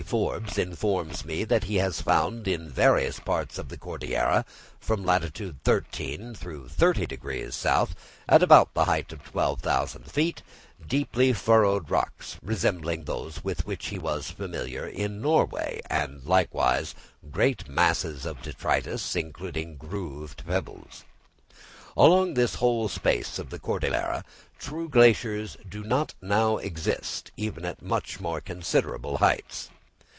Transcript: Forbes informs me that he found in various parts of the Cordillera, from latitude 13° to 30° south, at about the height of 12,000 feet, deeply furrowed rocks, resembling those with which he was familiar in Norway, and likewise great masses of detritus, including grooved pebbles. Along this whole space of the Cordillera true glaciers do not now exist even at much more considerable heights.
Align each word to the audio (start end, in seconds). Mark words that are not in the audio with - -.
Forbes 0.01 0.57
informs 0.57 1.23
me 1.23 1.43
that 1.45 1.65
he 1.65 1.77
found 1.79 2.47
in 2.47 2.67
various 2.69 3.19
parts 3.19 3.57
of 3.59 3.69
the 3.69 3.77
Cordillera, 3.77 4.45
from 4.79 5.05
latitude 5.05 5.63
13° 5.63 6.37
to 6.39 6.67
30° 6.67 7.53
south, 7.53 7.95
at 8.27 8.41
about 8.43 8.73
the 8.73 8.85
height 8.85 9.13
of 9.13 9.23
12,000 9.23 10.11
feet, 10.11 10.41
deeply 10.85 11.31
furrowed 11.33 11.89
rocks, 11.91 12.37
resembling 12.41 13.03
those 13.03 13.41
with 13.43 13.65
which 13.67 13.87
he 13.87 13.99
was 13.99 14.31
familiar 14.31 14.85
in 14.87 15.21
Norway, 15.21 15.79
and 15.87 16.23
likewise 16.25 16.93
great 17.29 17.69
masses 17.69 18.25
of 18.25 18.41
detritus, 18.41 19.15
including 19.15 19.75
grooved 19.77 20.43
pebbles. 20.47 21.05
Along 21.95 22.33
this 22.33 22.55
whole 22.55 22.89
space 22.89 23.37
of 23.39 23.49
the 23.51 23.59
Cordillera 23.59 24.25
true 24.59 24.89
glaciers 24.89 25.55
do 25.69 25.83
not 25.85 26.15
now 26.21 26.57
exist 26.57 27.31
even 27.37 27.63
at 27.65 27.83
much 27.83 28.19
more 28.19 28.41
considerable 28.41 29.17
heights. 29.19 29.69